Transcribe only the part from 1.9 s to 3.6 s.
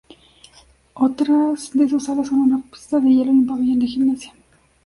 salas son una pista de hielo y un